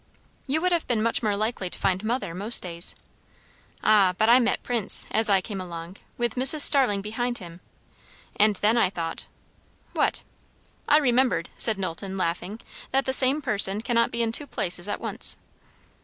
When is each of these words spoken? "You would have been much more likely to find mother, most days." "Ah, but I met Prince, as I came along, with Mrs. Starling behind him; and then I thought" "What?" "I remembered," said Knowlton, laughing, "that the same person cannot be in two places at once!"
"You 0.47 0.61
would 0.61 0.71
have 0.71 0.87
been 0.87 1.03
much 1.03 1.21
more 1.21 1.35
likely 1.35 1.69
to 1.69 1.77
find 1.77 2.03
mother, 2.03 2.33
most 2.33 2.63
days." 2.63 2.95
"Ah, 3.83 4.15
but 4.17 4.29
I 4.29 4.39
met 4.39 4.63
Prince, 4.63 5.05
as 5.11 5.29
I 5.29 5.41
came 5.41 5.61
along, 5.61 5.97
with 6.17 6.33
Mrs. 6.33 6.61
Starling 6.61 7.01
behind 7.03 7.37
him; 7.37 7.59
and 8.35 8.55
then 8.55 8.77
I 8.79 8.89
thought" 8.89 9.27
"What?" 9.93 10.23
"I 10.89 10.97
remembered," 10.97 11.49
said 11.55 11.77
Knowlton, 11.77 12.17
laughing, 12.17 12.61
"that 12.89 13.05
the 13.05 13.13
same 13.13 13.43
person 13.43 13.81
cannot 13.83 14.09
be 14.09 14.23
in 14.23 14.31
two 14.31 14.47
places 14.47 14.87
at 14.87 14.99
once!" 14.99 15.37